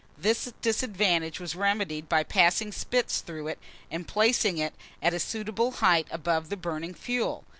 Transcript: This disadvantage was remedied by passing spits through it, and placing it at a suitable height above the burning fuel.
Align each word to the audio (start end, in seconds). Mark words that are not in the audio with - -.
This 0.17 0.51
disadvantage 0.63 1.39
was 1.39 1.53
remedied 1.55 2.09
by 2.09 2.23
passing 2.23 2.71
spits 2.71 3.21
through 3.21 3.49
it, 3.49 3.59
and 3.91 4.07
placing 4.07 4.57
it 4.57 4.73
at 4.99 5.13
a 5.13 5.19
suitable 5.19 5.73
height 5.73 6.07
above 6.09 6.49
the 6.49 6.57
burning 6.57 6.95
fuel. 6.95 7.43